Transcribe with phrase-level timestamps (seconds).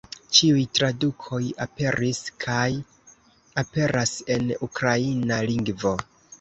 [0.35, 2.65] Ĉiuj tradukoj aperis kaj
[3.65, 5.97] aperas en ukraina lingvo.